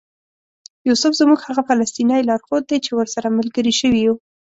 [0.87, 4.15] یوسف زموږ هغه فلسطینی لارښود دی چې ورسره ملګري شوي یو.